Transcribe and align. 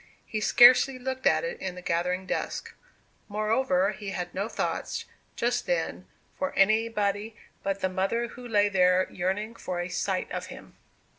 He 0.25 0.39
scarcely 0.41 0.97
looked 0.97 1.27
at 1.27 1.43
it 1.43 1.61
in 1.61 1.75
the 1.75 1.81
gathering 1.83 2.25
dusk; 2.25 2.73
moreover 3.27 3.91
he 3.91 4.09
had 4.09 4.33
no 4.33 4.49
thoughts, 4.49 5.05
just 5.35 5.67
then, 5.67 6.07
for 6.33 6.55
anybody 6.55 7.35
but 7.61 7.81
the 7.81 7.87
mother 7.89 8.29
who 8.29 8.47
lay 8.47 8.67
there 8.67 9.07
yearning 9.11 9.53
for 9.55 9.79
a 9.79 9.89
sight 9.89 10.31
of 10.31 10.47
him. 10.47 10.75